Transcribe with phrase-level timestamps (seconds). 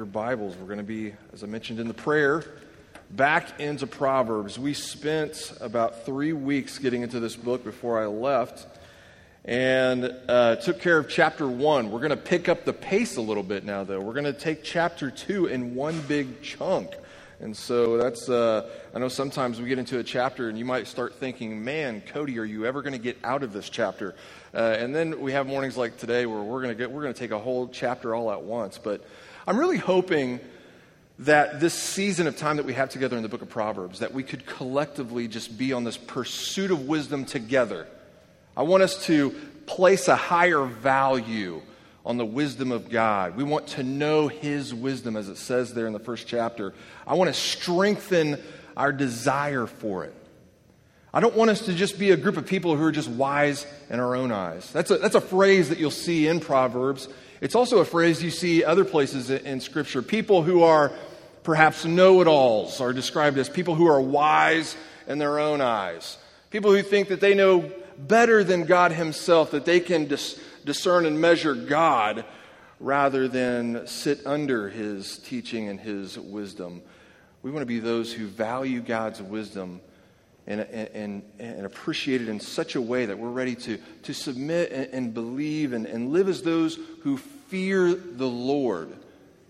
[0.00, 2.42] your Bibles, we're going to be, as I mentioned in the prayer,
[3.10, 4.58] back into Proverbs.
[4.58, 8.66] We spent about three weeks getting into this book before I left
[9.44, 11.90] and uh, took care of chapter one.
[11.90, 14.00] We're going to pick up the pace a little bit now, though.
[14.00, 16.94] We're going to take chapter two in one big chunk.
[17.38, 20.86] And so that's, uh, I know sometimes we get into a chapter and you might
[20.86, 24.14] start thinking, man, Cody, are you ever going to get out of this chapter?
[24.54, 27.12] Uh, and then we have mornings like today where we're going to get, we're going
[27.12, 28.78] to take a whole chapter all at once.
[28.78, 29.04] But
[29.50, 30.38] I'm really hoping
[31.18, 34.14] that this season of time that we have together in the book of Proverbs, that
[34.14, 37.88] we could collectively just be on this pursuit of wisdom together.
[38.56, 39.30] I want us to
[39.66, 41.62] place a higher value
[42.06, 43.36] on the wisdom of God.
[43.36, 46.72] We want to know His wisdom, as it says there in the first chapter.
[47.04, 48.40] I want to strengthen
[48.76, 50.14] our desire for it.
[51.12, 53.66] I don't want us to just be a group of people who are just wise
[53.88, 54.72] in our own eyes.
[54.72, 57.08] That's a, that's a phrase that you'll see in Proverbs.
[57.40, 60.02] It's also a phrase you see other places in Scripture.
[60.02, 60.92] People who are
[61.42, 66.18] perhaps know it alls are described as people who are wise in their own eyes.
[66.50, 71.06] People who think that they know better than God Himself, that they can dis- discern
[71.06, 72.26] and measure God
[72.78, 76.82] rather than sit under His teaching and His wisdom.
[77.42, 79.80] We want to be those who value God's wisdom
[80.50, 80.60] and,
[80.94, 84.88] and, and appreciate it in such a way that we're ready to, to submit and,
[84.92, 88.92] and believe and, and live as those who fear the Lord.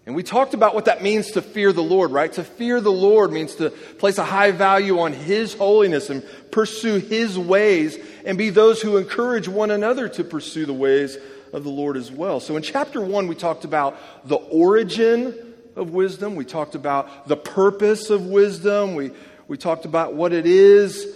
[0.05, 2.31] And we talked about what that means to fear the Lord, right?
[2.35, 6.99] To fear the Lord means to place a high value on His holiness and pursue
[6.99, 11.17] His ways and be those who encourage one another to pursue the ways
[11.53, 12.41] of the Lord as well.
[12.41, 13.97] So in chapter one, we talked about
[14.29, 15.35] the origin
[15.77, 16.35] of wisdom.
[16.37, 18.95] We talked about the purpose of wisdom.
[18.95, 19.13] We,
[19.51, 21.13] we talked about what it is.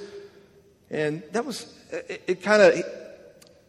[0.90, 2.84] And that was, it, it kind of,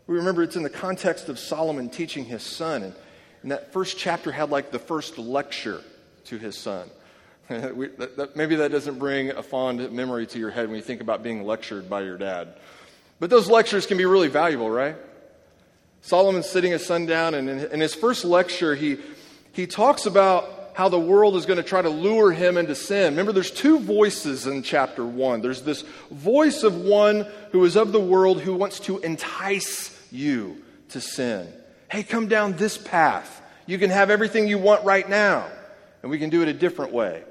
[0.07, 2.81] we remember it's in the context of Solomon teaching his son.
[2.81, 2.95] And,
[3.43, 5.83] and that first chapter had like the first lecture
[6.25, 6.89] to his son.
[7.75, 10.81] we, that, that, maybe that doesn't bring a fond memory to your head when you
[10.81, 12.55] think about being lectured by your dad.
[13.19, 14.95] But those lectures can be really valuable, right?
[16.01, 18.97] Solomon's sitting his son down, and in, in his first lecture, he,
[19.51, 23.13] he talks about how the world is going to try to lure him into sin.
[23.13, 25.41] Remember, there's two voices in chapter one.
[25.41, 30.61] There's this voice of one who is of the world who wants to entice you
[30.89, 31.47] to sin.
[31.89, 33.41] Hey, come down this path.
[33.65, 35.47] You can have everything you want right now,
[36.01, 37.23] and we can do it a different way.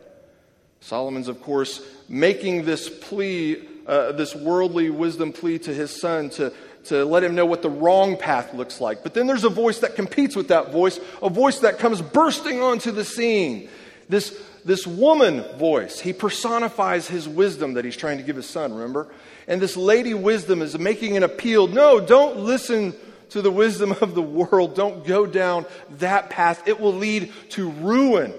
[0.81, 6.51] Solomon's, of course, making this plea, uh, this worldly wisdom plea to his son to
[6.85, 9.03] to let him know what the wrong path looks like.
[9.03, 12.61] But then there's a voice that competes with that voice, a voice that comes bursting
[12.61, 13.69] onto the scene.
[14.09, 18.75] This, this woman voice, he personifies his wisdom that he's trying to give his son,
[18.75, 19.09] remember?
[19.49, 21.67] And this lady wisdom is making an appeal.
[21.67, 22.95] No, don't listen
[23.31, 24.75] to the wisdom of the world.
[24.75, 25.67] Don't go down
[25.99, 26.67] that path.
[26.69, 28.33] It will lead to ruin.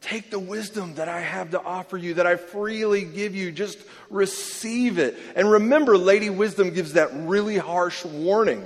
[0.00, 3.50] Take the wisdom that I have to offer you, that I freely give you.
[3.50, 3.78] Just
[4.10, 5.18] receive it.
[5.34, 8.64] And remember, Lady Wisdom gives that really harsh warning.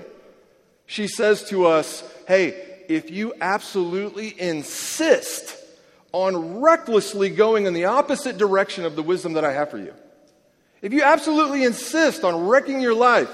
[0.87, 5.57] She says to us, hey, if you absolutely insist
[6.13, 9.95] on recklessly going in the opposite direction of the wisdom that I have for you,
[10.83, 13.31] if you absolutely insist on wrecking your life,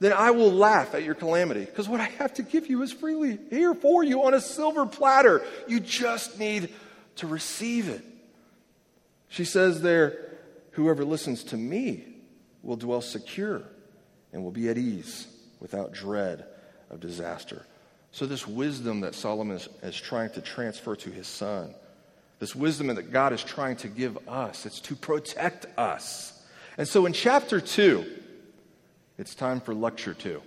[0.00, 2.92] then I will laugh at your calamity because what I have to give you is
[2.92, 5.42] freely here for you on a silver platter.
[5.68, 6.70] You just need
[7.20, 8.04] to receive it.
[9.28, 10.18] She says there,
[10.72, 12.04] whoever listens to me
[12.62, 13.62] will dwell secure
[14.32, 15.26] and will be at ease
[15.60, 16.44] without dread
[16.90, 17.64] of disaster.
[18.12, 21.74] So, this wisdom that Solomon is, is, trying to transfer to his son,
[22.40, 26.42] this wisdom that God is trying to give us, it's to protect us.
[26.76, 28.04] And so, in chapter 2,
[29.16, 30.42] it's time for lecture 2.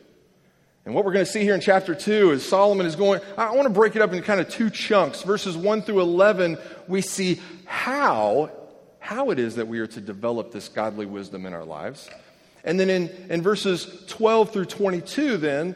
[0.86, 3.52] And what we're going to see here in chapter 2 is Solomon is going, I
[3.52, 5.22] want to break it up into kind of two chunks.
[5.22, 6.58] Verses 1 through 11,
[6.88, 8.52] we see how,
[9.00, 12.10] how it is that we are to develop this godly wisdom in our lives.
[12.66, 15.76] And then in, in verses 12 through 22, then,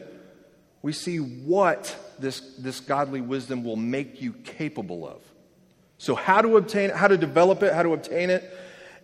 [0.82, 5.20] we see what this, this godly wisdom will make you capable of.
[5.98, 8.56] So, how to obtain it, how to develop it, how to obtain it,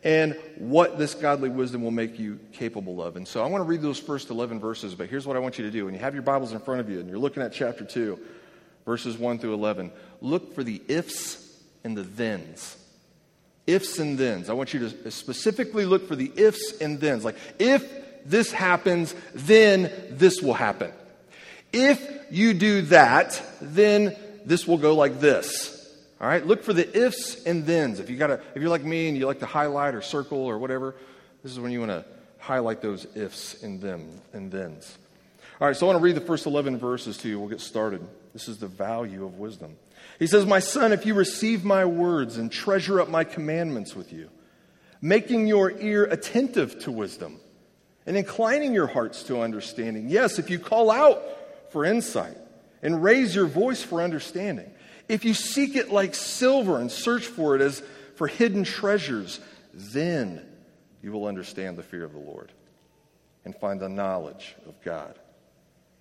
[0.05, 3.17] and what this godly wisdom will make you capable of.
[3.17, 5.59] And so I want to read those first 11 verses, but here's what I want
[5.59, 5.87] you to do.
[5.87, 8.19] When you have your Bibles in front of you and you're looking at chapter 2,
[8.85, 9.91] verses 1 through 11,
[10.21, 12.77] look for the ifs and the thens.
[13.67, 14.51] Ifs and thens.
[14.51, 17.25] I want you to specifically look for the ifs and thens.
[17.25, 17.83] Like, if
[18.27, 20.93] this happens, then this will happen.
[21.73, 24.15] If you do that, then
[24.45, 25.74] this will go like this.
[26.25, 28.01] All right, look for the ifs and thens.
[28.01, 30.59] If you got if you're like me and you like to highlight or circle or
[30.59, 30.95] whatever,
[31.43, 32.03] this is when you want to
[32.39, 34.97] highlight those ifs and them and thens.
[35.61, 37.39] All right, so I want to read the first 11 verses to you.
[37.39, 38.01] We'll get started.
[38.33, 39.77] This is the value of wisdom.
[40.19, 44.11] He says, My son, if you receive my words and treasure up my commandments with
[44.11, 44.31] you,
[45.03, 47.39] making your ear attentive to wisdom
[48.07, 50.09] and inclining your hearts to understanding.
[50.09, 51.23] Yes, if you call out
[51.71, 52.39] for insight
[52.83, 54.71] and raise your voice for understanding,
[55.09, 57.83] if you seek it like silver and search for it as
[58.17, 59.41] for hidden treasures,
[59.73, 60.45] then
[61.03, 62.53] you will understand the fear of the Lord
[63.45, 65.19] and find the knowledge of God.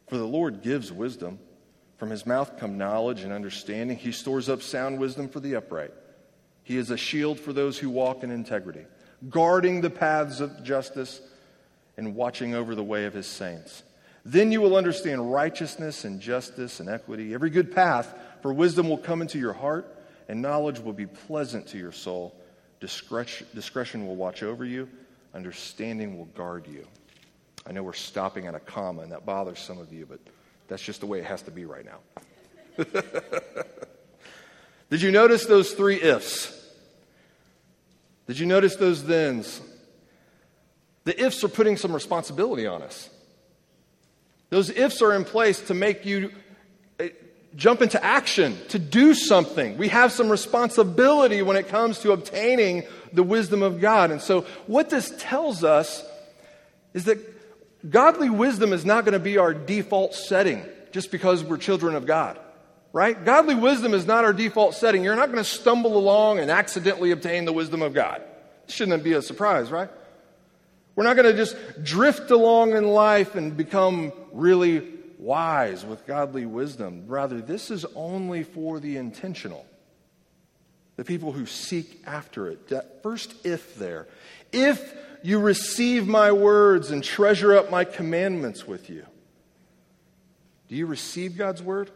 [0.08, 1.40] For the Lord gives wisdom.
[1.98, 3.98] From his mouth come knowledge and understanding.
[3.98, 5.94] He stores up sound wisdom for the upright.
[6.64, 8.86] He is a shield for those who walk in integrity,
[9.30, 11.22] guarding the paths of justice
[11.98, 13.84] and watching over the way of his saints.
[14.26, 17.34] Then you will understand righteousness and justice and equity.
[17.34, 18.14] Every good path
[18.44, 19.98] for wisdom will come into your heart,
[20.28, 22.36] and knowledge will be pleasant to your soul.
[22.82, 24.90] Discretion, discretion will watch over you,
[25.34, 26.86] understanding will guard you.
[27.66, 30.20] I know we're stopping at a comma, and that bothers some of you, but
[30.68, 32.84] that's just the way it has to be right now.
[34.90, 36.52] Did you notice those three ifs?
[38.28, 39.62] Did you notice those thens?
[41.06, 43.10] The ifs are putting some responsibility on us.
[44.50, 46.34] Those ifs are in place to make you
[47.56, 49.78] jump into action, to do something.
[49.78, 54.12] We have some responsibility when it comes to obtaining the wisdom of God.
[54.12, 56.04] And so, what this tells us
[56.94, 57.20] is that
[57.90, 62.06] godly wisdom is not going to be our default setting just because we're children of
[62.06, 62.40] God,
[62.92, 63.24] right?
[63.24, 65.04] Godly wisdom is not our default setting.
[65.04, 68.22] You're not going to stumble along and accidentally obtain the wisdom of God.
[68.68, 69.90] Shouldn't be a surprise, right?
[70.96, 74.93] We're not going to just drift along in life and become really
[75.24, 77.06] wise with godly wisdom.
[77.08, 79.66] Rather, this is only for the intentional,
[80.98, 82.68] the people who seek after it.
[82.68, 84.08] That first if there.
[84.52, 84.94] If
[85.24, 89.06] you receive my words and treasure up my commandments with you.
[90.68, 91.90] Do you receive God's word?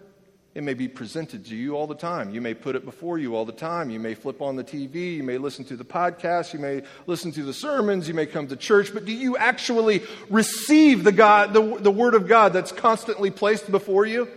[0.58, 2.32] It may be presented to you all the time.
[2.32, 3.92] You may put it before you all the time.
[3.92, 5.18] You may flip on the TV.
[5.18, 6.52] You may listen to the podcast.
[6.52, 8.08] You may listen to the sermons.
[8.08, 8.92] You may come to church.
[8.92, 10.02] But do you actually
[10.32, 14.28] receive the, God, the, the Word of God that's constantly placed before you?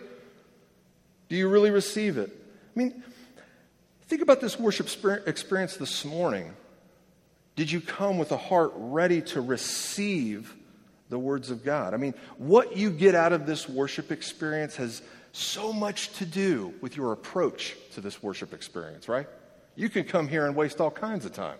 [1.31, 2.29] Do you really receive it?
[2.31, 3.03] I mean,
[4.03, 4.89] think about this worship
[5.27, 6.53] experience this morning.
[7.57, 10.55] Did you come with a heart ready to receive
[11.09, 11.95] the words of God?
[11.95, 15.01] I mean, what you get out of this worship experience has
[15.33, 19.27] so much to do with your approach to this worship experience, right?
[19.77, 21.59] You can come here and waste all kinds of time.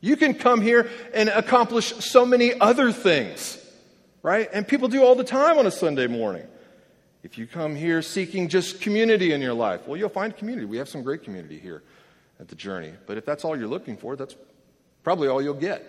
[0.00, 3.58] You can come here and accomplish so many other things,
[4.22, 4.48] right?
[4.52, 6.46] And people do all the time on a Sunday morning.
[7.22, 10.66] If you come here seeking just community in your life, well, you'll find community.
[10.66, 11.82] We have some great community here
[12.40, 12.92] at the journey.
[13.06, 14.34] But if that's all you're looking for, that's
[15.04, 15.86] probably all you'll get.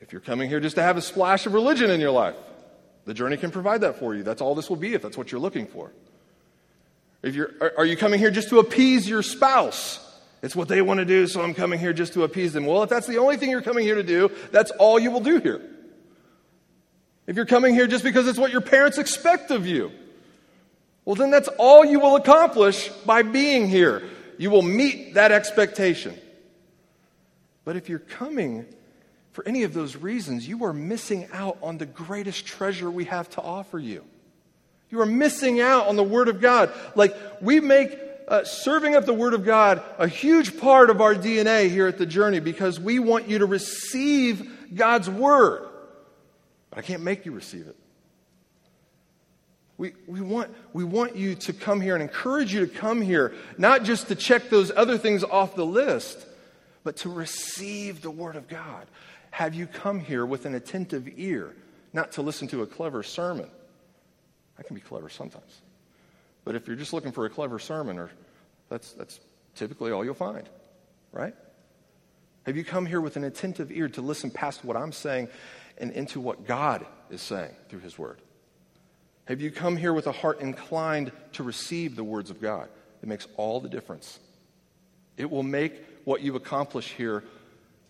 [0.00, 2.36] If you're coming here just to have a splash of religion in your life,
[3.06, 4.22] the journey can provide that for you.
[4.22, 5.92] That's all this will be if that's what you're looking for.
[7.22, 10.02] If you're, are, are you coming here just to appease your spouse?
[10.42, 12.66] It's what they want to do, so I'm coming here just to appease them.
[12.66, 15.20] Well, if that's the only thing you're coming here to do, that's all you will
[15.20, 15.60] do here.
[17.26, 19.90] If you're coming here just because it's what your parents expect of you,
[21.04, 24.02] well, then that's all you will accomplish by being here.
[24.38, 26.16] You will meet that expectation.
[27.64, 28.66] But if you're coming
[29.36, 33.28] for any of those reasons, you are missing out on the greatest treasure we have
[33.28, 34.02] to offer you.
[34.88, 36.72] You are missing out on the Word of God.
[36.94, 41.14] Like, we make uh, serving up the Word of God a huge part of our
[41.14, 45.68] DNA here at the journey because we want you to receive God's Word.
[46.70, 47.76] But I can't make you receive it.
[49.76, 53.34] We, we, want, we want you to come here and encourage you to come here,
[53.58, 56.24] not just to check those other things off the list,
[56.84, 58.86] but to receive the Word of God.
[59.36, 61.54] Have you come here with an attentive ear,
[61.92, 63.50] not to listen to a clever sermon?
[64.58, 65.60] I can be clever sometimes.
[66.46, 68.10] But if you're just looking for a clever sermon, or
[68.70, 69.20] that's, that's
[69.54, 70.48] typically all you'll find,
[71.12, 71.34] right?
[72.46, 75.28] Have you come here with an attentive ear to listen past what I'm saying
[75.76, 78.22] and into what God is saying through His Word?
[79.26, 82.70] Have you come here with a heart inclined to receive the words of God?
[83.02, 84.18] It makes all the difference.
[85.18, 85.74] It will make
[86.06, 87.22] what you accomplish here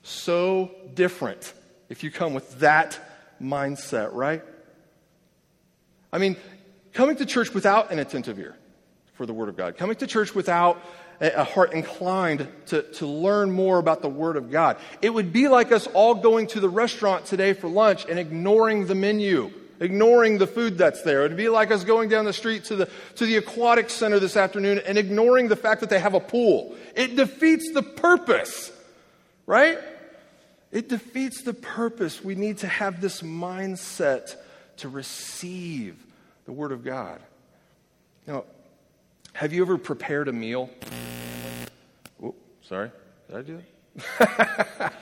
[0.06, 1.52] so different
[1.88, 2.98] if you come with that
[3.40, 4.42] mindset, right?
[6.12, 6.36] I mean,
[6.92, 8.56] coming to church without an attentive ear
[9.14, 10.80] for the Word of God, coming to church without
[11.20, 14.76] a heart inclined to, to learn more about the Word of God.
[15.00, 18.86] It would be like us all going to the restaurant today for lunch and ignoring
[18.86, 21.24] the menu, ignoring the food that's there.
[21.24, 24.18] It would be like us going down the street to the, to the aquatic center
[24.18, 26.76] this afternoon and ignoring the fact that they have a pool.
[26.94, 28.70] It defeats the purpose,
[29.46, 29.78] right?
[30.76, 32.22] It defeats the purpose.
[32.22, 34.36] We need to have this mindset
[34.76, 35.96] to receive
[36.44, 37.18] the Word of God.
[38.26, 38.44] Now,
[39.32, 40.68] Have you ever prepared a meal?
[42.22, 42.90] Oh, sorry.
[43.26, 43.62] Did I do
[44.18, 44.92] that?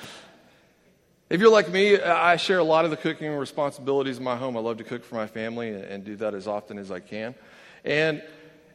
[1.29, 4.57] if you're like me, I share a lot of the cooking responsibilities in my home.
[4.57, 7.35] I love to cook for my family and do that as often as I can.
[7.85, 8.23] And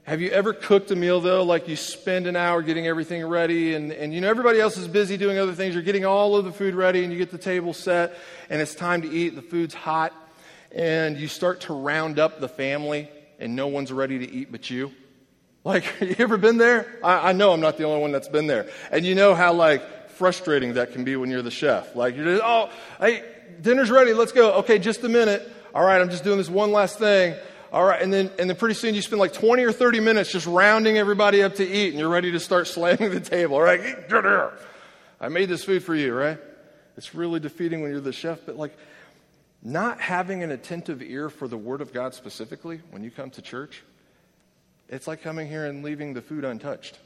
[0.09, 3.75] have you ever cooked a meal though, like you spend an hour getting everything ready
[3.75, 5.75] and, and you know everybody else is busy doing other things.
[5.75, 8.17] You're getting all of the food ready and you get the table set
[8.49, 9.35] and it's time to eat.
[9.35, 10.11] The food's hot
[10.71, 14.67] and you start to round up the family and no one's ready to eat but
[14.71, 14.91] you.
[15.63, 16.91] Like, you ever been there?
[17.03, 18.67] I, I know I'm not the only one that's been there.
[18.91, 21.95] And you know how like frustrating that can be when you're the chef.
[21.95, 23.23] Like you're just, oh, hey,
[23.61, 24.13] dinner's ready.
[24.13, 24.53] Let's go.
[24.53, 25.47] Okay, just a minute.
[25.71, 27.35] All right, I'm just doing this one last thing.
[27.71, 30.31] All right, and then, and then pretty soon you spend like 20 or 30 minutes
[30.31, 33.55] just rounding everybody up to eat, and you're ready to start slamming the table.
[33.55, 34.53] All right, get here.
[35.21, 36.39] I made this food for you, right?
[36.97, 38.75] It's really defeating when you're the chef, but like
[39.61, 43.41] not having an attentive ear for the Word of God specifically when you come to
[43.41, 43.83] church,
[44.87, 46.97] it's like coming here and leaving the food untouched.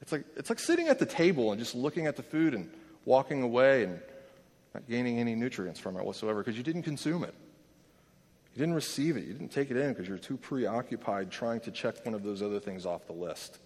[0.00, 2.70] It's like, it's like sitting at the table and just looking at the food and
[3.04, 4.00] walking away and
[4.74, 7.34] not gaining any nutrients from it whatsoever because you didn't consume it.
[8.58, 9.24] You didn't receive it.
[9.24, 12.42] You didn't take it in because you're too preoccupied trying to check one of those
[12.42, 13.56] other things off the list.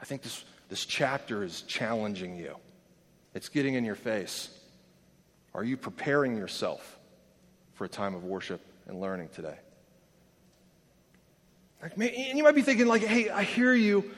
[0.00, 2.56] I think this, this chapter is challenging you,
[3.34, 4.48] it's getting in your face.
[5.54, 6.98] Are you preparing yourself
[7.74, 9.54] for a time of worship and learning today?
[11.80, 14.10] Like, and you might be thinking, like, hey, I hear you,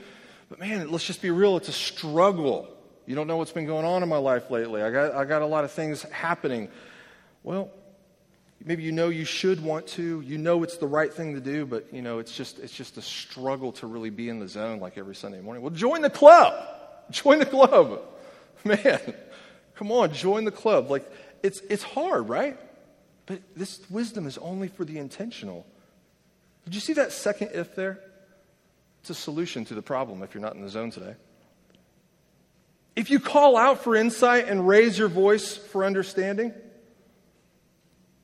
[0.48, 1.58] but man, let's just be real.
[1.58, 2.66] It's a struggle.
[3.04, 4.80] You don't know what's been going on in my life lately.
[4.80, 6.70] I got, I got a lot of things happening.
[7.42, 7.70] Well,
[8.64, 10.20] maybe you know you should want to.
[10.20, 12.96] You know it's the right thing to do but you know it's just it's just
[12.96, 15.62] a struggle to really be in the zone like every sunday morning.
[15.62, 16.74] Well join the club.
[17.10, 18.02] Join the club.
[18.64, 19.14] Man
[19.74, 20.90] come on join the club.
[20.90, 21.10] Like
[21.42, 22.58] it's it's hard right?
[23.26, 25.66] But this wisdom is only for the intentional.
[26.64, 28.00] Did you see that second if there?
[29.00, 31.14] It's a solution to the problem if you're not in the zone today.
[32.96, 36.52] If you call out for insight and raise your voice for understanding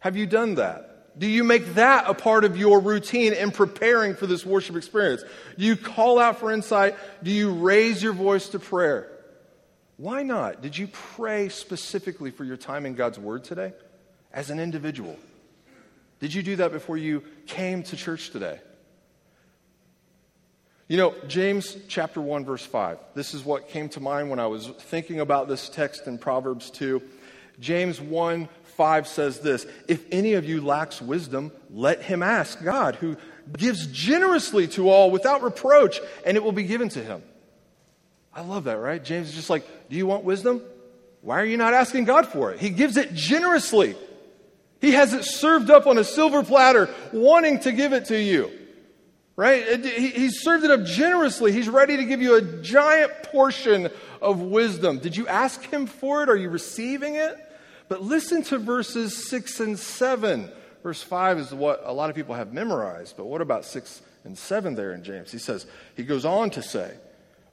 [0.04, 1.18] have you done that?
[1.18, 5.24] Do you make that a part of your routine in preparing for this worship experience?
[5.56, 6.96] Do you call out for insight?
[7.22, 9.10] Do you raise your voice to prayer?
[9.96, 10.60] Why not?
[10.60, 13.72] Did you pray specifically for your time in God's Word today
[14.30, 15.16] as an individual?
[16.20, 18.60] Did you do that before you came to church today?
[20.86, 22.98] You know, James chapter 1, verse 5.
[23.14, 26.70] This is what came to mind when I was thinking about this text in Proverbs
[26.72, 27.00] 2.
[27.60, 32.96] James 1 5 says this If any of you lacks wisdom, let him ask God,
[32.96, 33.16] who
[33.56, 37.22] gives generously to all without reproach, and it will be given to him.
[38.32, 39.02] I love that, right?
[39.02, 40.62] James is just like, Do you want wisdom?
[41.20, 42.58] Why are you not asking God for it?
[42.58, 43.96] He gives it generously.
[44.80, 48.50] He has it served up on a silver platter, wanting to give it to you.
[49.36, 49.82] Right?
[49.84, 51.50] He's served it up generously.
[51.50, 53.88] He's ready to give you a giant portion
[54.20, 54.98] of wisdom.
[54.98, 56.28] Did you ask him for it?
[56.28, 57.34] Are you receiving it?
[57.88, 60.50] But listen to verses 6 and 7.
[60.82, 64.36] Verse 5 is what a lot of people have memorized, but what about 6 and
[64.36, 65.32] 7 there in James?
[65.32, 66.94] He says, he goes on to say,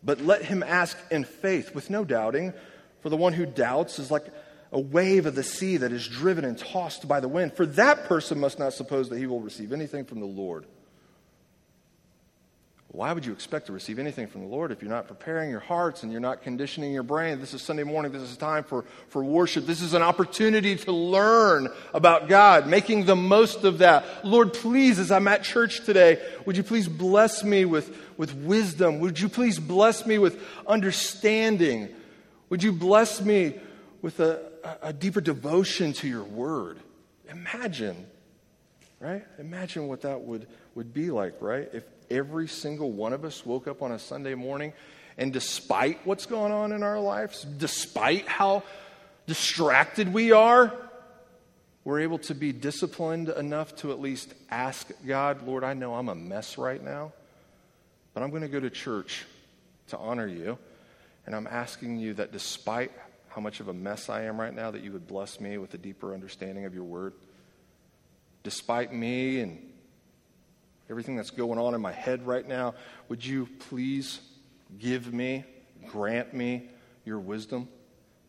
[0.04, 2.54] But let him ask in faith with no doubting,
[3.02, 4.26] for the one who doubts is like
[4.74, 7.54] a wave of the sea that is driven and tossed by the wind.
[7.54, 10.66] For that person must not suppose that he will receive anything from the Lord.
[12.94, 15.62] Why would you expect to receive anything from the Lord if you're not preparing your
[15.62, 17.40] hearts and you're not conditioning your brain?
[17.40, 18.12] This is Sunday morning.
[18.12, 19.66] This is a time for, for worship.
[19.66, 24.26] This is an opportunity to learn about God, making the most of that.
[24.26, 29.00] Lord, please, as I'm at church today, would you please bless me with, with wisdom?
[29.00, 31.88] Would you please bless me with understanding?
[32.50, 33.58] Would you bless me
[34.02, 36.78] with a, a deeper devotion to your word?
[37.30, 38.06] Imagine,
[39.00, 39.24] right?
[39.40, 40.46] Imagine what that would,
[40.76, 41.70] would be like, right?
[41.72, 44.74] If every single one of us woke up on a Sunday morning
[45.18, 48.64] and despite what's going on in our lives, despite how
[49.28, 50.74] distracted we are,
[51.84, 56.10] we're able to be disciplined enough to at least ask God, Lord, I know I'm
[56.10, 57.12] a mess right now,
[58.14, 59.26] but I'm going to go to church
[59.88, 60.58] to honor you.
[61.26, 62.92] And I'm asking you that despite
[63.30, 65.74] how much of a mess I am right now, that you would bless me with
[65.74, 67.14] a deeper understanding of your word.
[68.44, 69.71] Despite me and
[70.92, 72.76] everything that's going on in my head right now,
[73.08, 74.20] would you please
[74.78, 75.46] give me,
[75.88, 76.64] grant me
[77.06, 77.70] your wisdom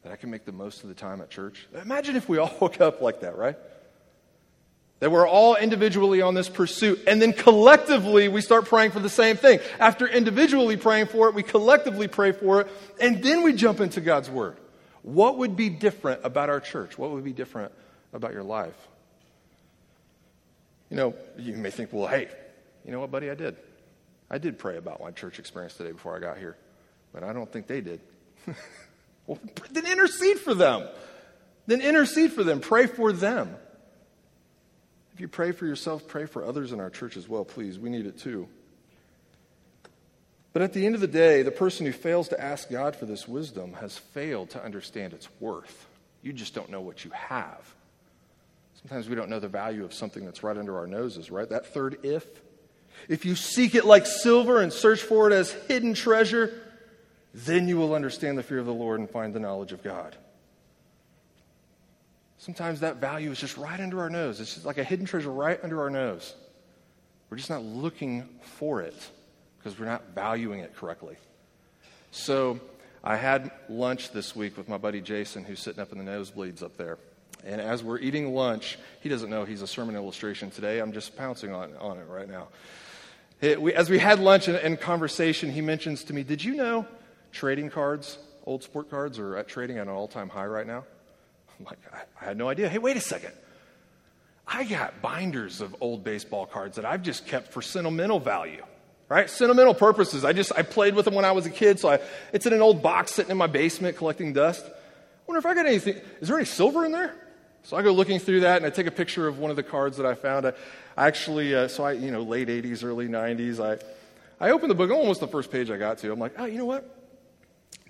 [0.02, 1.66] that I can make the most of the time at church?
[1.83, 3.57] Imagine if we all woke up like that, right?
[5.00, 9.09] That we're all individually on this pursuit, and then collectively we start praying for the
[9.09, 9.59] same thing.
[9.81, 12.69] After individually praying for it, we collectively pray for it,
[13.00, 14.57] and then we jump into God's Word.
[15.02, 16.97] What would be different about our church?
[16.97, 17.73] What would be different
[18.12, 18.76] about your life?
[20.90, 22.28] You know, you may think, well, hey,
[22.85, 23.31] you know what, buddy?
[23.31, 23.57] I did.
[24.31, 26.57] I did pray about my church experience today before I got here,
[27.12, 28.01] but I don't think they did.
[29.27, 29.39] well,
[29.71, 30.89] then intercede for them.
[31.67, 32.61] Then intercede for them.
[32.61, 33.55] Pray for them.
[35.15, 37.79] If you pray for yourself, pray for others in our church as well, please.
[37.79, 38.49] We need it too.
[40.53, 43.07] But at the end of the day, the person who fails to ask God for
[43.07, 45.87] this wisdom has failed to understand its worth.
[46.23, 47.75] You just don't know what you have.
[48.75, 51.49] Sometimes we don't know the value of something that's right under our noses, right?
[51.49, 52.27] That third if.
[53.09, 56.53] If you seek it like silver and search for it as hidden treasure,
[57.35, 60.17] then you will understand the fear of the Lord and find the knowledge of God.
[62.39, 64.41] Sometimes that value is just right under our nose.
[64.41, 66.35] It's just like a hidden treasure right under our nose.
[67.31, 68.97] We're just not looking for it
[69.59, 71.17] because we're not valuing it correctly.
[72.11, 72.61] So
[73.03, 76.63] I had lunch this week with my buddy Jason, who's sitting up in the nosebleeds
[76.63, 76.99] up there.
[77.45, 80.79] And as we're eating lunch, he doesn't know he's a sermon illustration today.
[80.79, 82.49] I'm just pouncing on, on it right now.
[83.41, 86.55] It, we, as we had lunch and, and, conversation, he mentions to me, Did you
[86.55, 86.87] know
[87.33, 90.85] trading cards, old sport cards, are at trading at an all time high right now?
[91.59, 92.69] I'm like, I, I had no idea.
[92.69, 93.33] Hey, wait a second.
[94.47, 98.63] I got binders of old baseball cards that I've just kept for sentimental value
[99.13, 99.29] right?
[99.29, 100.25] Sentimental purposes.
[100.25, 101.99] I just I played with them when I was a kid, so I,
[102.33, 104.65] it's in an old box sitting in my basement collecting dust.
[104.65, 104.71] I
[105.27, 106.01] wonder if I got anything.
[106.23, 107.15] Is there any silver in there?
[107.64, 109.62] So I go looking through that and I take a picture of one of the
[109.62, 110.47] cards that I found.
[110.47, 110.52] I,
[110.97, 113.78] I actually, uh, so I, you know, late 80s, early 90s, I,
[114.45, 116.12] I opened the book, almost the first page I got to.
[116.12, 116.99] I'm like, oh, you know what?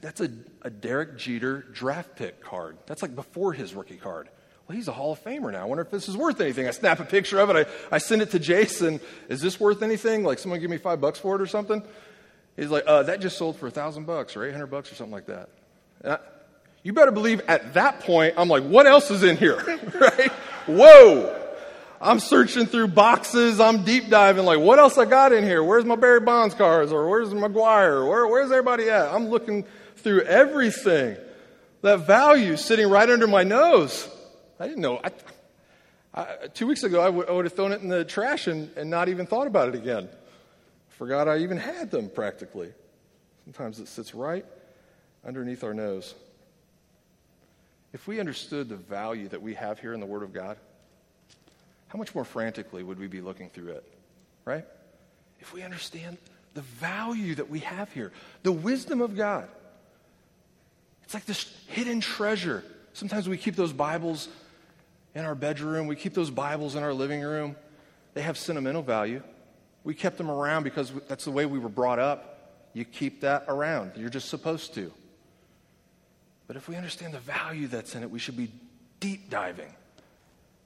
[0.02, 0.30] That's a,
[0.62, 2.76] a Derek Jeter draft pick card.
[2.86, 4.28] That's like before his rookie card.
[4.68, 5.62] Well, he's a Hall of Famer now.
[5.62, 6.68] I wonder if this is worth anything.
[6.68, 7.68] I snap a picture of it.
[7.90, 9.00] I, I send it to Jason.
[9.28, 10.24] Is this worth anything?
[10.24, 11.82] Like someone give me five bucks for it or something?
[12.56, 15.12] He's like, uh, that just sold for a thousand bucks or 800 bucks or something
[15.12, 15.48] like that.
[16.04, 16.18] I,
[16.82, 19.56] you better believe at that point, I'm like, what else is in here?
[20.00, 20.32] right?
[20.66, 21.38] Whoa.
[22.00, 23.60] I'm searching through boxes.
[23.60, 25.62] I'm deep diving, like, what else I got in here?
[25.62, 26.90] Where's my Barry Bonds cards?
[26.90, 28.08] Or where's McGwire?
[28.08, 29.14] Where, where's everybody at?
[29.14, 29.64] I'm looking
[29.96, 31.16] through everything.
[31.82, 34.08] That value sitting right under my nose.
[34.58, 35.00] I didn't know.
[35.02, 35.10] I,
[36.14, 38.70] I, two weeks ago, I, w- I would have thrown it in the trash and,
[38.76, 40.08] and not even thought about it again.
[40.90, 42.72] Forgot I even had them practically.
[43.44, 44.44] Sometimes it sits right
[45.24, 46.14] underneath our nose.
[47.92, 50.56] If we understood the value that we have here in the Word of God,
[51.88, 53.84] how much more frantically would we be looking through it?
[54.44, 54.64] Right?
[55.40, 56.16] If we understand
[56.54, 59.48] the value that we have here, the wisdom of God.
[61.04, 62.64] It's like this hidden treasure.
[62.92, 64.28] Sometimes we keep those Bibles
[65.14, 67.56] in our bedroom, we keep those Bibles in our living room.
[68.14, 69.22] They have sentimental value.
[69.84, 72.68] We kept them around because that's the way we were brought up.
[72.72, 74.92] You keep that around, you're just supposed to.
[76.52, 78.50] But if we understand the value that's in it, we should be
[79.00, 79.72] deep diving,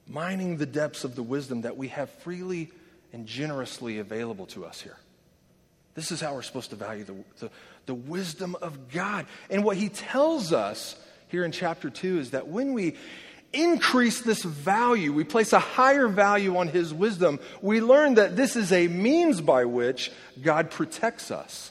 [0.09, 2.73] mining the depths of the wisdom that we have freely
[3.13, 4.97] and generously available to us here.
[5.95, 7.51] This is how we're supposed to value the, the,
[7.87, 9.27] the, wisdom of God.
[9.49, 10.97] And what he tells us
[11.29, 12.97] here in chapter 2 is that when we
[13.53, 18.57] increase this value, we place a higher value on his wisdom, we learn that this
[18.57, 20.11] is a means by which
[20.43, 21.71] God protects us.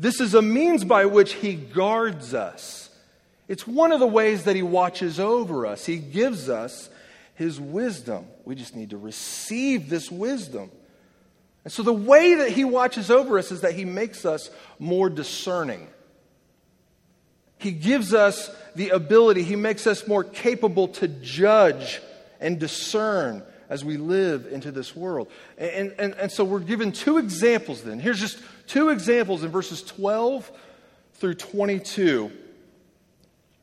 [0.00, 2.90] This is a means by which he guards us.
[3.46, 5.84] It's one of the ways that He watches over us.
[5.84, 6.88] He gives us
[7.34, 8.26] His wisdom.
[8.44, 10.70] We just need to receive this wisdom.
[11.64, 15.10] And so, the way that He watches over us is that He makes us more
[15.10, 15.88] discerning.
[17.58, 22.00] He gives us the ability, He makes us more capable to judge
[22.40, 25.28] and discern as we live into this world.
[25.56, 28.00] And, and, and so, we're given two examples then.
[28.00, 30.50] Here's just two examples in verses 12
[31.14, 32.32] through 22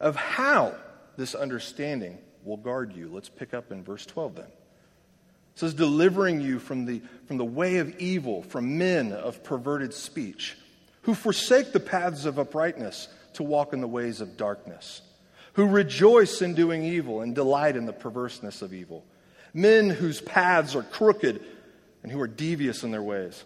[0.02, 0.76] of how
[1.16, 3.10] this understanding will guard you.
[3.14, 4.46] Let's pick up in verse 12 then.
[4.46, 9.94] It says, delivering you from the, from the way of evil, from men of perverted
[9.94, 10.58] speech,
[11.04, 15.02] who forsake the paths of uprightness to walk in the ways of darkness,
[15.54, 19.06] who rejoice in doing evil and delight in the perverseness of evil,
[19.54, 21.44] men whose paths are crooked
[22.02, 23.44] and who are devious in their ways.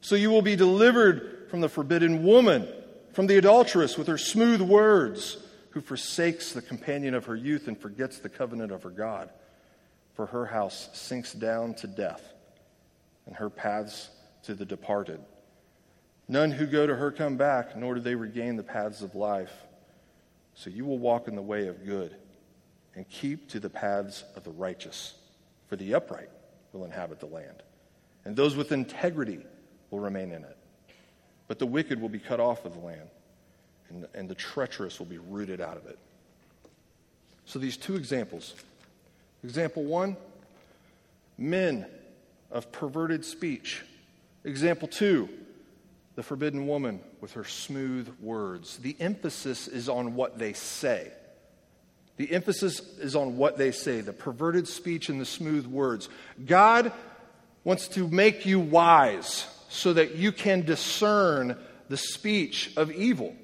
[0.00, 2.68] So you will be delivered from the forbidden woman,
[3.14, 5.38] from the adulteress with her smooth words
[5.76, 9.28] who forsakes the companion of her youth and forgets the covenant of her God.
[10.14, 12.32] For her house sinks down to death,
[13.26, 14.08] and her paths
[14.44, 15.20] to the departed.
[16.28, 19.52] None who go to her come back, nor do they regain the paths of life.
[20.54, 22.16] So you will walk in the way of good,
[22.94, 25.12] and keep to the paths of the righteous,
[25.68, 26.30] for the upright
[26.72, 27.62] will inhabit the land,
[28.24, 29.40] and those with integrity
[29.90, 30.56] will remain in it.
[31.48, 33.10] But the wicked will be cut off of the land
[33.90, 35.98] and, and the treacherous will be rooted out of it.
[37.44, 38.54] So, these two examples.
[39.44, 40.16] Example one
[41.38, 41.86] men
[42.50, 43.82] of perverted speech.
[44.44, 45.28] Example two
[46.16, 48.78] the forbidden woman with her smooth words.
[48.78, 51.12] The emphasis is on what they say.
[52.16, 56.08] The emphasis is on what they say, the perverted speech and the smooth words.
[56.44, 56.90] God
[57.62, 61.58] wants to make you wise so that you can discern
[61.90, 63.36] the speech of evil.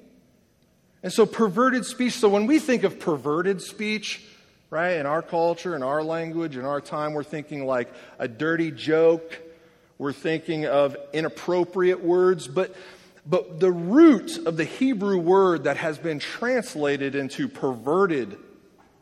[1.03, 4.23] And so, perverted speech, so when we think of perverted speech,
[4.69, 8.71] right, in our culture, in our language, in our time, we're thinking like a dirty
[8.71, 9.37] joke,
[9.97, 12.73] we're thinking of inappropriate words, but,
[13.25, 18.37] but the root of the Hebrew word that has been translated into perverted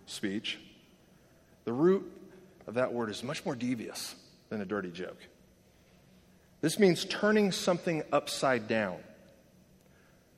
[0.08, 0.60] speech,
[1.66, 2.12] the root
[2.66, 4.16] of that word is much more devious
[4.50, 5.18] than a dirty joke.
[6.62, 8.98] This means turning something upside down.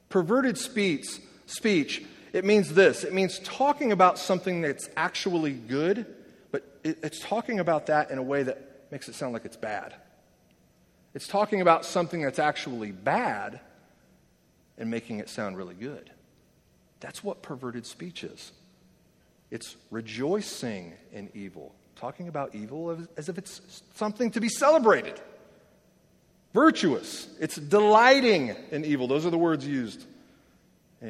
[0.10, 1.08] Perverted speech,
[1.46, 2.04] speech,
[2.34, 6.06] it means this it means talking about something that's actually good,
[6.52, 9.94] but it's talking about that in a way that makes it sound like it's bad.
[11.14, 13.60] It's talking about something that's actually bad
[14.78, 16.10] and making it sound really good.
[17.00, 18.52] That's what perverted speech is.
[19.52, 25.22] It's rejoicing in evil, talking about evil as if it's something to be celebrated.
[26.54, 29.08] Virtuous, it's delighting in evil.
[29.08, 30.06] Those are the words used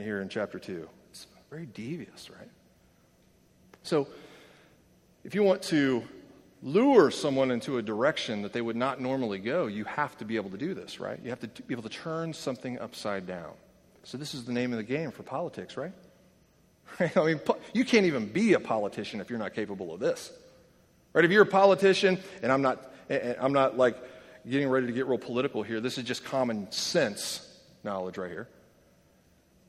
[0.01, 0.87] here in chapter 2.
[1.11, 2.49] It's very devious, right?
[3.83, 4.07] So,
[5.23, 6.03] if you want to
[6.61, 10.35] lure someone into a direction that they would not normally go, you have to be
[10.37, 11.19] able to do this, right?
[11.23, 13.51] You have to be able to turn something upside down.
[14.03, 15.93] So, this is the name of the game for politics, right?
[16.99, 17.39] I mean,
[17.73, 20.31] you can't even be a politician if you're not capable of this.
[21.13, 21.23] Right?
[21.23, 23.97] If you're a politician, and I'm not, I'm not like
[24.49, 27.47] getting ready to get real political here, this is just common sense
[27.83, 28.47] knowledge right here.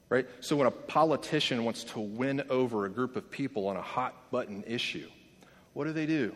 [0.08, 0.26] Right?
[0.40, 4.30] So when a politician wants to win over a group of people on a hot
[4.30, 5.08] button issue,
[5.72, 6.34] what do they do?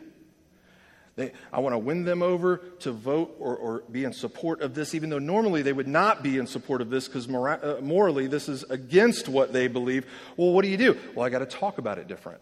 [1.18, 4.74] They, I want to win them over to vote or, or, be in support of
[4.74, 7.80] this, even though normally they would not be in support of this because mora- uh,
[7.82, 10.06] morally this is against what they believe.
[10.36, 10.96] Well, what do you do?
[11.16, 12.40] Well, I got to talk about it different.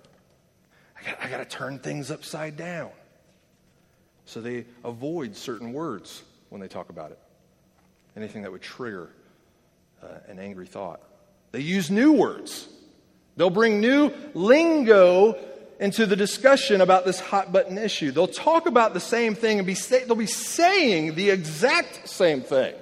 [1.22, 2.90] I got to turn things upside down.
[4.26, 7.18] So they avoid certain words when they talk about it,
[8.14, 9.08] anything that would trigger
[10.02, 11.00] uh, an angry thought.
[11.56, 12.68] They use new words.
[13.38, 15.38] They'll bring new lingo
[15.80, 18.10] into the discussion about this hot button issue.
[18.10, 22.42] They'll talk about the same thing and be say, they'll be saying the exact same
[22.42, 22.74] thing,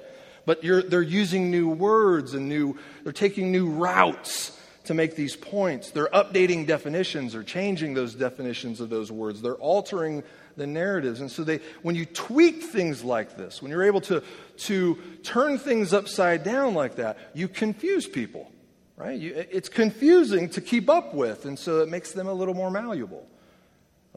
[0.45, 4.51] but they're using new words and new, they're taking new routes
[4.83, 5.91] to make these points.
[5.91, 9.41] They're updating definitions or changing those definitions of those words.
[9.41, 10.21] They're altering
[10.57, 11.21] the narratives.
[11.21, 14.21] And so they, when you tweak things like this, when you're able to,
[14.57, 18.51] to turn things upside down like that, you confuse people
[18.97, 19.19] right?
[19.19, 22.71] You, it's confusing to keep up with, and so it makes them a little more
[22.71, 23.27] malleable,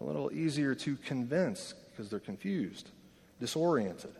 [0.01, 2.91] a little easier to convince because they're confused,
[3.41, 4.12] disoriented.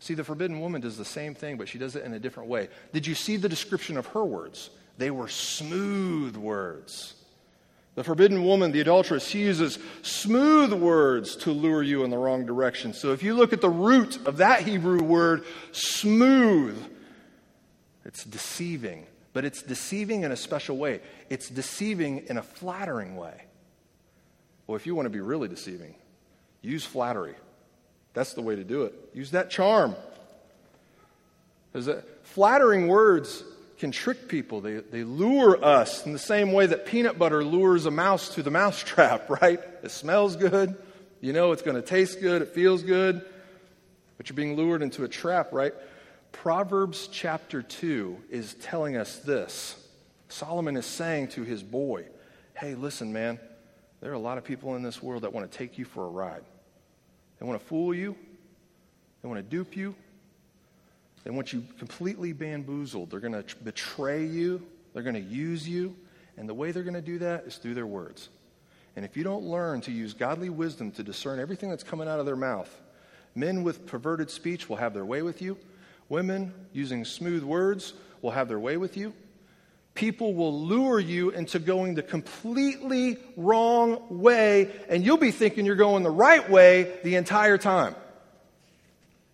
[0.00, 2.48] See, the forbidden woman does the same thing, but she does it in a different
[2.48, 2.68] way.
[2.92, 4.70] Did you see the description of her words?
[4.96, 7.14] They were smooth words.
[7.94, 12.46] The forbidden woman, the adulteress, she uses smooth words to lure you in the wrong
[12.46, 12.94] direction.
[12.94, 16.80] So if you look at the root of that Hebrew word, smooth,
[18.04, 19.04] it's deceiving
[19.38, 21.00] but it's deceiving in a special way.
[21.30, 23.44] It's deceiving in a flattering way.
[24.66, 25.94] Well, if you want to be really deceiving,
[26.60, 27.36] use flattery.
[28.14, 28.94] That's the way to do it.
[29.14, 29.94] Use that charm.
[31.72, 33.44] Because flattering words
[33.78, 34.60] can trick people.
[34.60, 38.42] They, they lure us in the same way that peanut butter lures a mouse to
[38.42, 39.60] the mousetrap, right?
[39.84, 40.74] It smells good.
[41.20, 42.42] You know it's going to taste good.
[42.42, 43.24] It feels good.
[44.16, 45.74] But you're being lured into a trap, right?
[46.32, 49.86] Proverbs chapter 2 is telling us this.
[50.28, 52.06] Solomon is saying to his boy,
[52.54, 53.38] Hey, listen, man,
[54.00, 56.04] there are a lot of people in this world that want to take you for
[56.04, 56.42] a ride.
[57.38, 58.16] They want to fool you,
[59.22, 59.94] they want to dupe you,
[61.24, 63.10] they want you completely bamboozled.
[63.10, 64.62] They're going to betray you,
[64.92, 65.94] they're going to use you,
[66.36, 68.28] and the way they're going to do that is through their words.
[68.96, 72.18] And if you don't learn to use godly wisdom to discern everything that's coming out
[72.18, 72.68] of their mouth,
[73.34, 75.56] men with perverted speech will have their way with you.
[76.08, 79.12] Women using smooth words will have their way with you.
[79.94, 85.74] People will lure you into going the completely wrong way, and you'll be thinking you're
[85.74, 87.96] going the right way the entire time.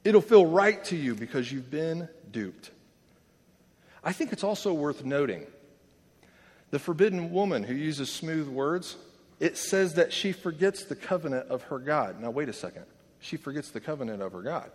[0.05, 2.71] It'll feel right to you because you've been duped.
[4.03, 5.47] I think it's also worth noting
[6.75, 8.97] the forbidden woman who uses smooth words,
[9.39, 12.21] it says that she forgets the covenant of her God.
[12.21, 12.85] Now, wait a second.
[13.21, 14.73] She forgets the covenant of her God.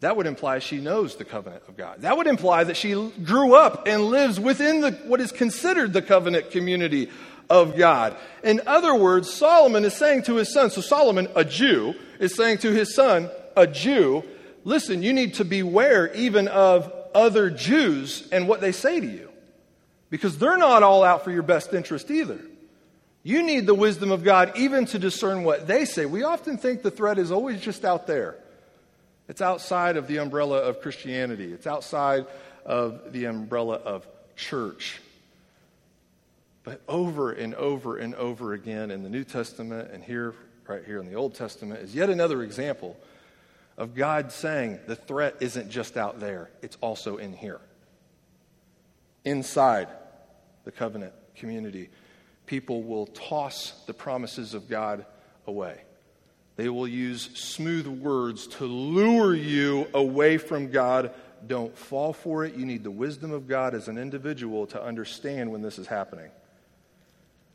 [0.00, 2.02] That would imply she knows the covenant of God.
[2.02, 6.00] That would imply that she grew up and lives within the, what is considered the
[6.00, 7.10] covenant community
[7.50, 8.16] of God.
[8.42, 12.58] In other words, Solomon is saying to his son, so Solomon, a Jew, is saying
[12.58, 14.24] to his son, a Jew,
[14.64, 19.28] listen, you need to beware even of other Jews and what they say to you.
[20.08, 22.40] Because they're not all out for your best interest either.
[23.22, 26.06] You need the wisdom of God even to discern what they say.
[26.06, 28.36] We often think the threat is always just out there.
[29.30, 32.26] It's outside of the umbrella of Christianity, it's outside
[32.66, 35.00] of the umbrella of church.
[36.64, 40.34] But over and over and over again in the New Testament and here,
[40.66, 42.96] right here in the Old Testament, is yet another example
[43.78, 47.60] of God saying the threat isn't just out there, it's also in here.
[49.24, 49.86] Inside
[50.64, 51.88] the covenant community,
[52.46, 55.06] people will toss the promises of God
[55.46, 55.82] away.
[56.60, 61.10] They will use smooth words to lure you away from God.
[61.46, 62.54] Don't fall for it.
[62.54, 66.30] You need the wisdom of God as an individual to understand when this is happening.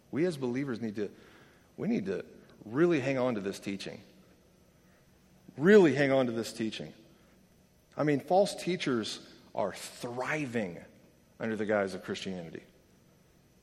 [0.10, 1.12] We as believers need to
[1.78, 2.26] we need to
[2.66, 4.02] really hang on to this teaching.
[5.56, 6.92] Really hang on to this teaching.
[7.96, 9.20] I mean, false teachers
[9.54, 10.80] are thriving
[11.40, 12.64] under the guise of Christianity,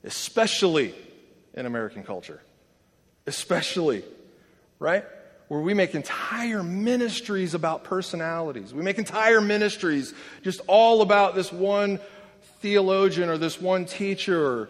[0.05, 0.95] especially
[1.53, 2.41] in American culture.
[3.27, 4.05] Especially,
[4.79, 5.03] right?
[5.47, 8.73] Where we make entire ministries about personalities.
[8.73, 11.99] We make entire ministries just all about this one
[12.61, 14.69] theologian or this one teacher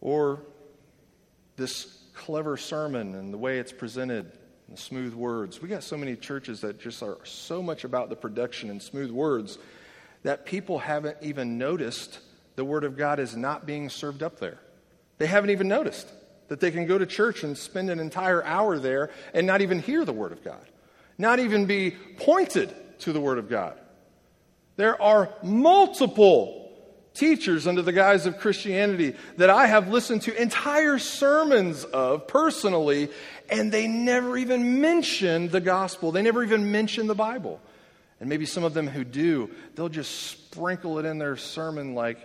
[0.00, 0.40] or,
[1.56, 4.32] this clever sermon and the way it's presented
[4.66, 5.60] and the smooth words.
[5.60, 9.10] We got so many churches that just are so much about the production and smooth
[9.10, 9.58] words
[10.22, 12.18] that people haven't even noticed
[12.56, 14.58] the Word of God is not being served up there.
[15.18, 16.08] They haven't even noticed
[16.50, 19.78] that they can go to church and spend an entire hour there and not even
[19.78, 20.66] hear the Word of God,
[21.16, 23.78] not even be pointed to the Word of God.
[24.74, 26.72] There are multiple
[27.14, 33.10] teachers under the guise of Christianity that I have listened to entire sermons of personally,
[33.48, 36.10] and they never even mention the gospel.
[36.10, 37.60] They never even mention the Bible.
[38.18, 42.18] And maybe some of them who do, they'll just sprinkle it in their sermon like,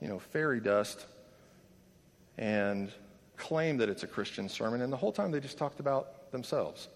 [0.00, 1.04] you know, fairy dust
[2.38, 2.90] and
[3.38, 4.82] claim that it's a Christian sermon.
[4.82, 6.88] And the whole time they just talked about themselves.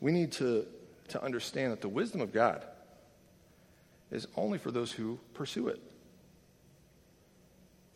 [0.00, 0.66] We need to,
[1.08, 2.64] to understand that the wisdom of God
[4.10, 5.80] is only for those who pursue it.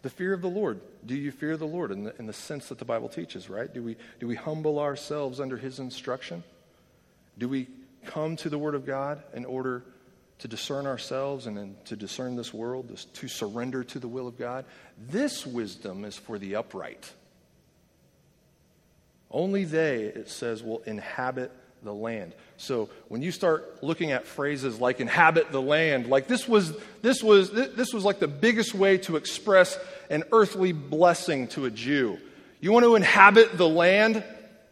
[0.02, 0.80] The fear of the Lord.
[1.04, 3.72] Do you fear the Lord in the, in the sense that the Bible teaches, right?
[3.72, 6.44] Do we, do we humble ourselves under His instruction?
[7.38, 7.66] Do we
[8.04, 9.82] come to the Word of God in order
[10.38, 14.64] to discern ourselves and to discern this world, to surrender to the will of God?
[15.08, 17.10] This wisdom is for the upright.
[19.30, 22.32] Only they, it says, will inhabit the land.
[22.56, 27.22] So when you start looking at phrases like inhabit the land, like this was this
[27.22, 29.78] was this was like the biggest way to express
[30.10, 32.18] an earthly blessing to a Jew.
[32.60, 34.24] You want to inhabit the land?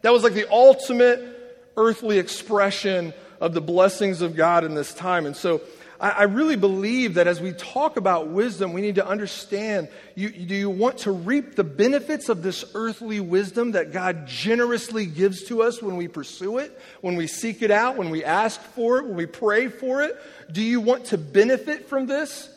[0.03, 1.31] That was like the ultimate
[1.77, 3.13] earthly expression
[3.45, 5.27] of the blessings of God in this time.
[5.27, 5.61] And so
[6.01, 10.31] I, I really believe that as we talk about wisdom, we need to understand you,
[10.31, 15.45] do you want to reap the benefits of this earthly wisdom that God generously gives
[15.45, 18.97] to us when we pursue it, when we seek it out, when we ask for
[18.97, 20.17] it, when we pray for it?
[20.51, 22.49] Do you want to benefit from this?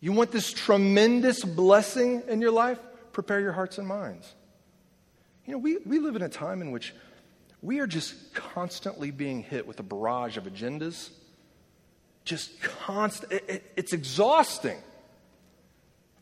[0.00, 2.80] You want this tremendous blessing in your life?
[3.12, 4.34] Prepare your hearts and minds.
[5.46, 6.92] You know, we, we live in a time in which
[7.62, 11.10] we are just constantly being hit with a barrage of agendas
[12.28, 13.32] just constant.
[13.32, 14.76] It, it, it's exhausting.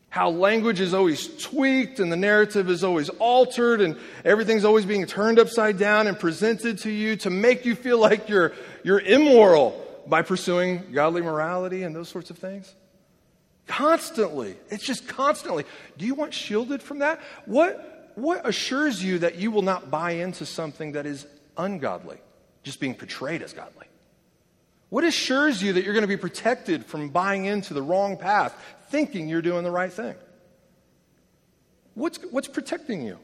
[0.09, 5.05] How language is always tweaked and the narrative is always altered and everything's always being
[5.05, 9.83] turned upside down and presented to you to make you feel like you're, you're immoral
[10.07, 12.73] by pursuing godly morality and those sorts of things.
[13.67, 14.55] Constantly.
[14.69, 15.65] It's just constantly.
[15.97, 17.19] Do you want shielded from that?
[17.45, 22.17] What, what assures you that you will not buy into something that is ungodly,
[22.63, 23.85] just being portrayed as godly?
[24.89, 28.59] What assures you that you're going to be protected from buying into the wrong path,
[28.89, 30.15] thinking you're doing the right thing?
[31.93, 33.19] What's, what's protecting you?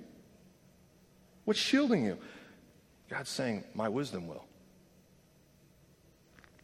[1.46, 2.20] What's shielding you?
[3.10, 4.46] God's saying, My wisdom will.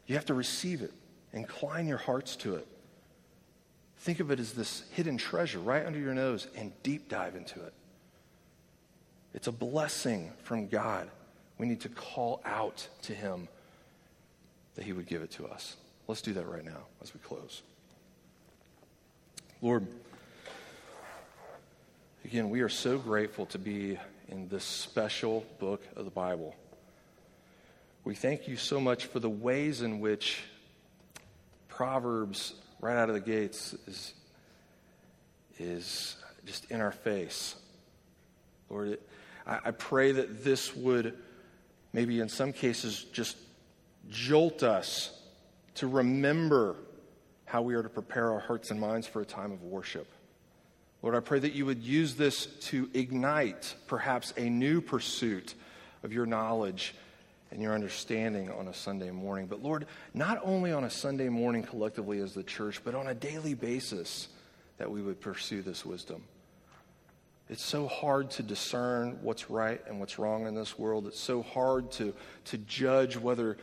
[0.06, 0.94] You have to receive it,
[1.34, 2.68] incline your hearts to it.
[3.98, 7.60] Think of it as this hidden treasure right under your nose and deep dive into
[7.66, 7.74] it.
[9.34, 11.10] It's a blessing from God.
[11.58, 13.48] We need to call out to Him
[14.76, 15.76] that He would give it to us.
[16.08, 17.62] Let's do that right now as we close.
[19.62, 19.86] Lord,
[22.26, 26.56] again, we are so grateful to be in this special book of the Bible.
[28.04, 30.42] We thank you so much for the ways in which
[31.68, 34.14] Proverbs, right out of the gates, is,
[35.60, 36.16] is
[36.46, 37.56] just in our face.
[38.70, 38.98] Lord,
[39.50, 41.18] I, I pray that this would
[41.92, 43.36] maybe in some cases just
[44.10, 45.12] jolt us
[45.76, 46.76] to remember
[47.46, 50.08] how we are to prepare our hearts and minds for a time of worship.
[51.02, 55.56] Lord, I pray that you would use this to ignite perhaps a new pursuit
[56.04, 56.94] of your knowledge
[57.52, 59.48] and your understanding on a Sunday morning.
[59.48, 63.16] But Lord, not only on a Sunday morning collectively as the church, but on a
[63.16, 64.28] daily basis
[64.78, 66.24] that we would pursue this wisdom.
[67.50, 71.08] It's so hard to discern what's right and what's wrong in this world.
[71.08, 72.14] It's so hard to,
[72.46, 73.58] to judge whether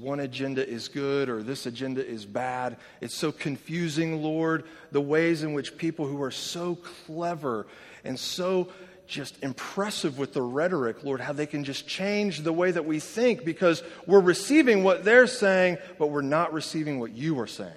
[0.00, 2.78] one agenda is good or this agenda is bad.
[3.02, 7.66] It's so confusing, Lord, the ways in which people who are so clever
[8.02, 8.68] and so
[9.06, 12.98] just impressive with the rhetoric, Lord, how they can just change the way that we
[12.98, 17.72] think because we're receiving what they're saying, but we're not receiving what you are saying.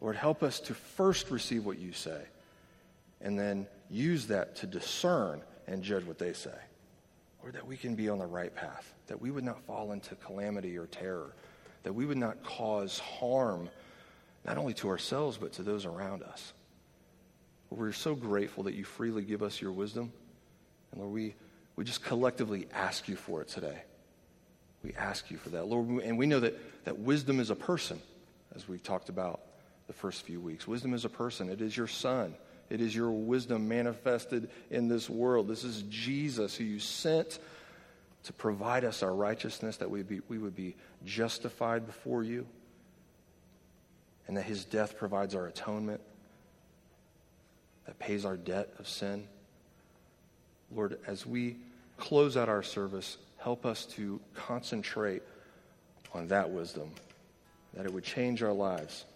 [0.00, 2.22] Lord, help us to first receive what you say
[3.20, 6.56] and then use that to discern and judge what they say.
[7.42, 10.14] Or that we can be on the right path, that we would not fall into
[10.16, 11.34] calamity or terror,
[11.82, 13.68] that we would not cause harm
[14.44, 16.52] not only to ourselves but to those around us.
[17.70, 20.12] We're so grateful that you freely give us your wisdom.
[20.90, 21.34] And Lord, we,
[21.76, 23.78] we just collectively ask you for it today.
[24.82, 25.66] We ask you for that.
[25.66, 28.00] Lord, and we know that, that wisdom is a person,
[28.54, 29.40] as we've talked about
[29.86, 30.66] the first few weeks.
[30.66, 32.34] Wisdom is a person, it is your son.
[32.70, 35.48] It is your wisdom manifested in this world.
[35.48, 37.40] This is Jesus who you sent
[38.22, 42.46] to provide us our righteousness, that we, be, we would be justified before you,
[44.28, 46.00] and that his death provides our atonement,
[47.86, 49.26] that pays our debt of sin.
[50.70, 51.56] Lord, as we
[51.96, 55.22] close out our service, help us to concentrate
[56.14, 56.92] on that wisdom,
[57.74, 59.06] that it would change our lives.